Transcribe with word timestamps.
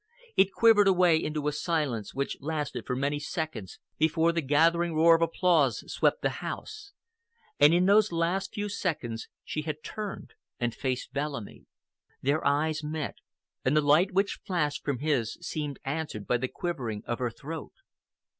It 0.35 0.51
quivered 0.51 0.87
away 0.87 1.23
into 1.23 1.47
a 1.47 1.51
silence 1.53 2.11
which 2.15 2.35
lasted 2.41 2.87
for 2.87 2.95
many 2.95 3.19
seconds 3.19 3.77
before 3.99 4.31
the 4.31 4.41
gathering 4.41 4.95
roar 4.95 5.13
of 5.13 5.21
applause 5.21 5.83
swept 5.93 6.23
the 6.23 6.31
house. 6.41 6.93
And 7.59 7.71
in 7.71 7.85
those 7.85 8.11
last 8.11 8.51
few 8.51 8.67
seconds 8.67 9.27
she 9.45 9.61
had 9.61 9.83
turned 9.83 10.33
and 10.59 10.73
faced 10.73 11.13
Bellamy. 11.13 11.67
Their 12.19 12.43
eyes 12.43 12.83
met, 12.83 13.17
and 13.63 13.77
the 13.77 13.81
light 13.81 14.11
which 14.11 14.39
flashed 14.43 14.83
from 14.83 14.97
his 14.97 15.33
seemed 15.39 15.77
answered 15.85 16.25
by 16.25 16.37
the 16.37 16.47
quivering 16.47 17.03
of 17.05 17.19
her 17.19 17.29
throat. 17.29 17.73